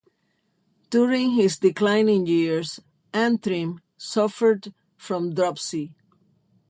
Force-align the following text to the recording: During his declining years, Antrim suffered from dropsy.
During 0.89 1.33
his 1.33 1.59
declining 1.59 2.25
years, 2.25 2.79
Antrim 3.13 3.81
suffered 3.97 4.73
from 4.97 5.35
dropsy. 5.35 5.93